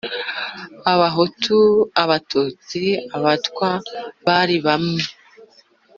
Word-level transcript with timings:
Abahutu, 0.93 1.57
Abatutsi, 2.03 2.83
Abatwa, 3.17 3.69
bari 4.25 4.57
bamwe 4.65 5.03